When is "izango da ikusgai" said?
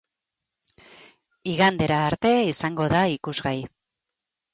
2.53-3.55